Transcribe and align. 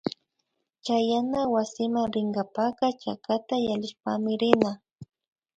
Yachana 0.85 1.39
wasiman 1.53 2.11
rinkapaka 2.13 2.85
chakata 3.01 3.55
yallishpami 3.67 4.31
rina 4.41 4.71